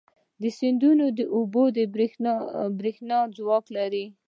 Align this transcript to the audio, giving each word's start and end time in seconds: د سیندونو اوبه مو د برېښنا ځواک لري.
د 0.41 0.43
سیندونو 0.57 1.05
اوبه 1.35 1.63
مو 1.65 1.73
د 1.75 1.79
برېښنا 2.81 3.19
ځواک 3.37 3.65
لري. 3.77 4.05